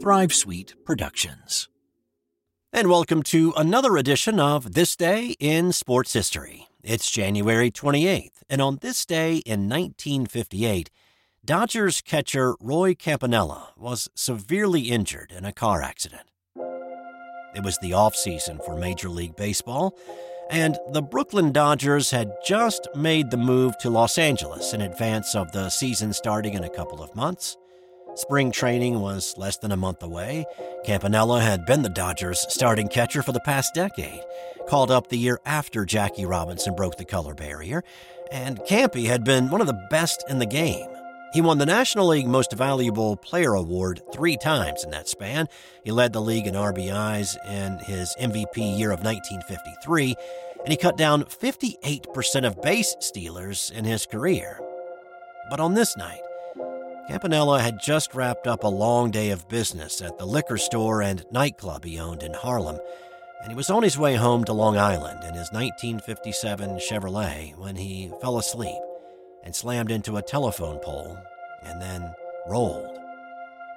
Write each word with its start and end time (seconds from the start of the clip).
Thrive 0.00 0.32
Sweet 0.32 0.74
Productions. 0.84 1.68
And 2.72 2.88
welcome 2.88 3.24
to 3.24 3.52
another 3.56 3.96
edition 3.96 4.38
of 4.38 4.74
This 4.74 4.94
Day 4.94 5.34
in 5.40 5.72
Sports 5.72 6.12
History. 6.12 6.68
It's 6.84 7.10
January 7.10 7.72
28th, 7.72 8.42
and 8.48 8.62
on 8.62 8.78
this 8.82 9.04
day 9.04 9.38
in 9.38 9.68
1958, 9.68 10.90
Dodgers 11.44 12.00
catcher 12.02 12.54
Roy 12.60 12.94
Campanella 12.94 13.72
was 13.76 14.08
severely 14.14 14.82
injured 14.82 15.32
in 15.32 15.44
a 15.44 15.52
car 15.52 15.82
accident. 15.82 16.28
It 17.56 17.64
was 17.64 17.78
the 17.78 17.90
offseason 17.90 18.64
for 18.64 18.76
Major 18.76 19.08
League 19.08 19.34
Baseball, 19.34 19.98
and 20.50 20.78
the 20.90 21.02
Brooklyn 21.02 21.52
Dodgers 21.52 22.10
had 22.10 22.32
just 22.44 22.88
made 22.94 23.30
the 23.30 23.36
move 23.36 23.76
to 23.78 23.90
Los 23.90 24.18
Angeles 24.18 24.72
in 24.72 24.80
advance 24.80 25.34
of 25.34 25.52
the 25.52 25.70
season 25.70 26.12
starting 26.12 26.54
in 26.54 26.64
a 26.64 26.70
couple 26.70 27.02
of 27.02 27.14
months. 27.14 27.56
Spring 28.16 28.52
training 28.52 29.00
was 29.00 29.34
less 29.36 29.56
than 29.56 29.72
a 29.72 29.76
month 29.76 30.02
away. 30.02 30.44
Campanella 30.84 31.40
had 31.40 31.66
been 31.66 31.82
the 31.82 31.88
Dodgers' 31.88 32.46
starting 32.48 32.86
catcher 32.86 33.22
for 33.22 33.32
the 33.32 33.40
past 33.40 33.74
decade, 33.74 34.20
called 34.68 34.90
up 34.90 35.08
the 35.08 35.18
year 35.18 35.40
after 35.44 35.84
Jackie 35.84 36.26
Robinson 36.26 36.76
broke 36.76 36.96
the 36.96 37.04
color 37.04 37.34
barrier, 37.34 37.82
and 38.30 38.60
Campy 38.60 39.06
had 39.06 39.24
been 39.24 39.50
one 39.50 39.60
of 39.60 39.66
the 39.66 39.86
best 39.90 40.24
in 40.28 40.38
the 40.38 40.46
game. 40.46 40.93
He 41.34 41.40
won 41.40 41.58
the 41.58 41.66
National 41.66 42.06
League 42.06 42.28
Most 42.28 42.52
Valuable 42.52 43.16
Player 43.16 43.54
Award 43.54 44.00
three 44.12 44.36
times 44.36 44.84
in 44.84 44.92
that 44.92 45.08
span. 45.08 45.48
He 45.82 45.90
led 45.90 46.12
the 46.12 46.22
league 46.22 46.46
in 46.46 46.54
RBIs 46.54 47.36
in 47.48 47.80
his 47.80 48.14
MVP 48.20 48.78
year 48.78 48.92
of 48.92 49.02
1953, 49.02 50.14
and 50.60 50.68
he 50.68 50.76
cut 50.76 50.96
down 50.96 51.24
58% 51.24 52.46
of 52.46 52.62
base 52.62 52.94
stealers 53.00 53.72
in 53.74 53.84
his 53.84 54.06
career. 54.06 54.60
But 55.50 55.58
on 55.58 55.74
this 55.74 55.96
night, 55.96 56.20
Campanella 57.08 57.60
had 57.60 57.80
just 57.80 58.14
wrapped 58.14 58.46
up 58.46 58.62
a 58.62 58.68
long 58.68 59.10
day 59.10 59.30
of 59.30 59.48
business 59.48 60.00
at 60.00 60.18
the 60.18 60.26
liquor 60.26 60.56
store 60.56 61.02
and 61.02 61.26
nightclub 61.32 61.84
he 61.84 61.98
owned 61.98 62.22
in 62.22 62.34
Harlem, 62.34 62.78
and 63.42 63.50
he 63.50 63.56
was 63.56 63.70
on 63.70 63.82
his 63.82 63.98
way 63.98 64.14
home 64.14 64.44
to 64.44 64.52
Long 64.52 64.78
Island 64.78 65.24
in 65.24 65.34
his 65.34 65.50
1957 65.50 66.78
Chevrolet 66.78 67.58
when 67.58 67.74
he 67.74 68.12
fell 68.20 68.38
asleep 68.38 68.78
and 69.44 69.54
slammed 69.54 69.90
into 69.90 70.16
a 70.16 70.22
telephone 70.22 70.78
pole 70.80 71.16
and 71.62 71.80
then 71.80 72.14
rolled. 72.48 72.98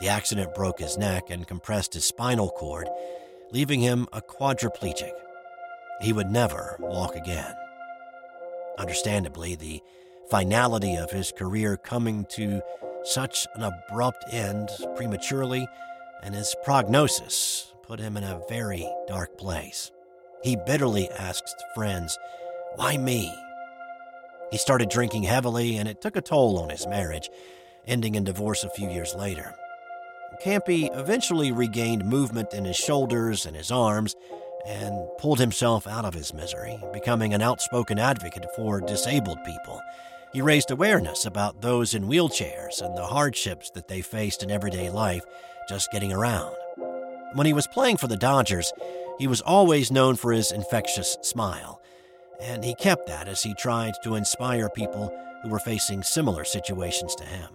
The 0.00 0.08
accident 0.08 0.54
broke 0.54 0.78
his 0.78 0.98
neck 0.98 1.30
and 1.30 1.46
compressed 1.46 1.94
his 1.94 2.04
spinal 2.04 2.50
cord, 2.50 2.88
leaving 3.52 3.80
him 3.80 4.06
a 4.12 4.20
quadriplegic. 4.20 5.12
He 6.00 6.12
would 6.12 6.30
never 6.30 6.76
walk 6.78 7.16
again. 7.16 7.54
Understandably, 8.78 9.54
the 9.54 9.80
finality 10.30 10.96
of 10.96 11.10
his 11.10 11.32
career 11.32 11.76
coming 11.76 12.26
to 12.30 12.60
such 13.04 13.46
an 13.54 13.62
abrupt 13.62 14.24
end 14.32 14.70
prematurely, 14.96 15.68
and 16.22 16.34
his 16.34 16.54
prognosis 16.64 17.72
put 17.82 18.00
him 18.00 18.16
in 18.16 18.24
a 18.24 18.40
very 18.48 18.90
dark 19.06 19.36
place. 19.38 19.92
He 20.42 20.56
bitterly 20.56 21.08
asked 21.10 21.62
friends, 21.74 22.18
Why 22.76 22.96
me? 22.96 23.32
He 24.54 24.58
started 24.58 24.88
drinking 24.88 25.24
heavily, 25.24 25.78
and 25.78 25.88
it 25.88 26.00
took 26.00 26.14
a 26.14 26.20
toll 26.20 26.60
on 26.60 26.70
his 26.70 26.86
marriage, 26.86 27.28
ending 27.88 28.14
in 28.14 28.22
divorce 28.22 28.62
a 28.62 28.70
few 28.70 28.88
years 28.88 29.12
later. 29.12 29.52
Campy 30.44 30.96
eventually 30.96 31.50
regained 31.50 32.04
movement 32.04 32.54
in 32.54 32.64
his 32.64 32.76
shoulders 32.76 33.46
and 33.46 33.56
his 33.56 33.72
arms 33.72 34.14
and 34.64 34.94
pulled 35.18 35.40
himself 35.40 35.88
out 35.88 36.04
of 36.04 36.14
his 36.14 36.32
misery, 36.32 36.78
becoming 36.92 37.34
an 37.34 37.42
outspoken 37.42 37.98
advocate 37.98 38.46
for 38.54 38.80
disabled 38.80 39.42
people 39.44 39.82
he 40.32 40.42
raised 40.42 40.72
awareness 40.72 41.24
about 41.24 41.60
those 41.60 41.94
in 41.94 42.08
wheelchairs 42.08 42.82
and 42.82 42.96
the 42.96 43.06
hardships 43.06 43.70
that 43.70 43.86
they 43.86 44.02
faced 44.02 44.42
in 44.42 44.50
everyday 44.50 44.90
life 44.90 45.24
just 45.68 45.92
getting 45.92 46.12
around. 46.12 46.54
When 47.34 47.46
he 47.46 47.52
was 47.52 47.68
playing 47.68 47.98
for 47.98 48.08
the 48.08 48.16
Dodgers, 48.16 48.72
he 49.18 49.28
was 49.28 49.40
always 49.40 49.92
known 49.92 50.16
for 50.16 50.32
his 50.32 50.50
infectious 50.50 51.16
smile, 51.22 51.80
and 52.40 52.64
he 52.64 52.74
kept 52.74 53.06
that 53.06 53.28
as 53.28 53.42
he 53.42 53.54
tried 53.54 53.94
to 54.02 54.14
inspire 54.14 54.68
people 54.68 55.12
who 55.42 55.48
were 55.48 55.58
facing 55.58 56.02
similar 56.02 56.44
situations 56.44 57.14
to 57.14 57.24
him. 57.24 57.48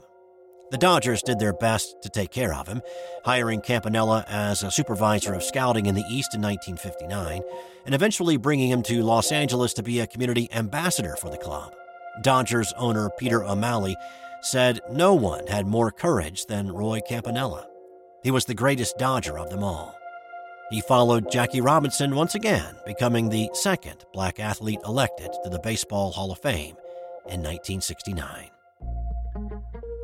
The 0.72 0.78
Dodgers 0.78 1.24
did 1.24 1.40
their 1.40 1.54
best 1.54 2.02
to 2.04 2.10
take 2.10 2.30
care 2.30 2.54
of 2.54 2.68
him, 2.68 2.82
hiring 3.26 3.62
Campanella 3.62 4.24
as 4.28 4.62
a 4.62 4.70
supervisor 4.70 5.34
of 5.34 5.44
scouting 5.44 5.88
in 5.88 5.96
the 5.96 6.06
East 6.10 6.36
in 6.36 6.42
1959, 6.42 7.42
and 7.86 7.96
eventually 7.96 8.38
bringing 8.38 8.70
him 8.70 8.84
to 8.84 9.02
Los 9.02 9.32
Angeles 9.32 9.74
to 9.74 9.84
be 9.84 10.00
a 10.00 10.08
community 10.08 10.48
ambassador 10.54 11.16
for 11.16 11.32
the 11.32 11.38
club. 11.38 11.74
Dodgers 12.22 12.72
owner 12.78 13.10
Peter 13.18 13.44
O'Malley 13.44 13.96
said 14.42 14.80
no 14.92 15.16
one 15.16 15.48
had 15.48 15.66
more 15.66 15.92
courage 15.92 16.46
than 16.46 16.72
Roy 16.72 17.02
Campanella. 17.08 17.68
He 18.24 18.30
was 18.30 18.46
the 18.46 18.54
greatest 18.54 18.98
Dodger 18.98 19.40
of 19.40 19.50
them 19.50 19.64
all. 19.64 19.96
He 20.70 20.82
followed 20.82 21.32
Jackie 21.32 21.62
Robinson 21.62 22.16
once 22.16 22.36
again, 22.36 22.76
becoming 22.86 23.30
the 23.30 23.50
second 23.54 24.06
black 24.14 24.40
athlete 24.40 24.80
elected 24.86 25.30
to 25.44 25.50
the 25.50 25.60
Baseball 25.60 26.12
Hall 26.12 26.32
of 26.32 26.40
Fame 26.40 26.76
in 27.26 27.42
1969. 27.42 28.50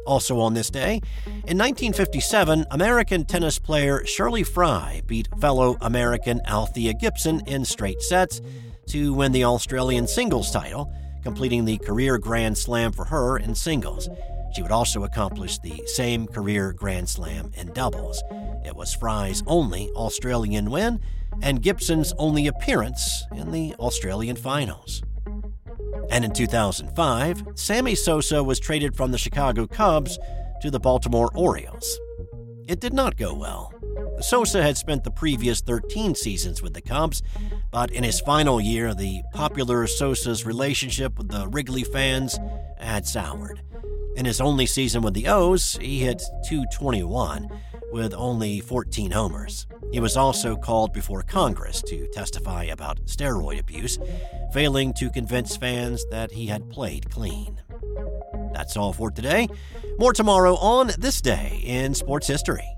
Also 0.07 0.39
on 0.39 0.53
this 0.53 0.69
day, 0.69 1.01
in 1.25 1.57
1957, 1.57 2.65
American 2.71 3.25
tennis 3.25 3.59
player 3.59 4.05
Shirley 4.05 4.43
Fry 4.43 5.01
beat 5.05 5.27
fellow 5.39 5.77
American 5.81 6.41
Althea 6.47 6.93
Gibson 6.93 7.41
in 7.47 7.65
straight 7.65 8.01
sets 8.01 8.41
to 8.87 9.13
win 9.13 9.31
the 9.31 9.45
Australian 9.45 10.07
singles 10.07 10.51
title 10.51 10.91
completing 11.25 11.65
the 11.65 11.79
career 11.79 12.19
Grand 12.19 12.55
Slam 12.55 12.91
for 12.91 13.05
her 13.05 13.37
in 13.37 13.55
singles. 13.55 14.07
She 14.55 14.61
would 14.61 14.71
also 14.71 15.03
accomplish 15.03 15.59
the 15.59 15.83
same 15.85 16.27
career 16.27 16.71
Grand 16.71 17.09
Slam 17.09 17.51
in 17.55 17.73
doubles. 17.73 18.23
It 18.65 18.73
was 18.73 18.93
Fry's 18.93 19.43
only 19.47 19.89
Australian 19.89 20.71
win 20.71 21.01
and 21.41 21.61
Gibson's 21.61 22.13
only 22.17 22.47
appearance 22.47 23.25
in 23.35 23.51
the 23.51 23.75
Australian 23.79 24.37
finals. 24.37 25.03
And 26.09 26.23
in 26.23 26.31
2005, 26.31 27.43
Sammy 27.55 27.95
Sosa 27.95 28.41
was 28.43 28.59
traded 28.59 28.95
from 28.95 29.11
the 29.11 29.17
Chicago 29.17 29.67
Cubs 29.67 30.17
to 30.61 30.71
the 30.71 30.79
Baltimore 30.79 31.31
Orioles. 31.35 31.99
It 32.65 32.79
did 32.79 32.93
not 32.93 33.17
go 33.17 33.33
well. 33.33 33.73
Sosa 34.21 34.63
had 34.63 34.77
spent 34.77 35.03
the 35.03 35.11
previous 35.11 35.59
13 35.59 36.15
seasons 36.15 36.61
with 36.61 36.73
the 36.73 36.81
Cubs, 36.81 37.21
but 37.71 37.91
in 37.91 38.05
his 38.05 38.21
final 38.21 38.61
year, 38.61 38.93
the 38.93 39.21
popular 39.33 39.85
Sosa's 39.87 40.45
relationship 40.45 41.17
with 41.17 41.27
the 41.27 41.47
Wrigley 41.49 41.83
fans 41.83 42.39
had 42.77 43.05
soured. 43.05 43.61
In 44.15 44.25
his 44.25 44.39
only 44.39 44.65
season 44.65 45.01
with 45.01 45.13
the 45.13 45.27
O's, 45.27 45.77
he 45.81 45.99
hit 45.99 46.21
221 46.47 47.49
with 47.91 48.13
only 48.13 48.59
14 48.59 49.11
homers. 49.11 49.67
He 49.91 49.99
was 49.99 50.17
also 50.17 50.55
called 50.55 50.93
before 50.93 51.21
Congress 51.21 51.81
to 51.83 52.07
testify 52.07 52.65
about 52.65 53.05
steroid 53.05 53.59
abuse, 53.59 53.99
failing 54.51 54.93
to 54.93 55.09
convince 55.09 55.55
fans 55.55 56.05
that 56.11 56.31
he 56.31 56.47
had 56.47 56.69
played 56.69 57.09
clean. 57.09 57.61
That's 58.53 58.77
all 58.77 58.93
for 58.93 59.11
today. 59.11 59.47
More 59.97 60.13
tomorrow 60.13 60.55
on 60.55 60.91
this 60.97 61.21
day 61.21 61.61
in 61.63 61.93
sports 61.93 62.27
history. 62.27 62.74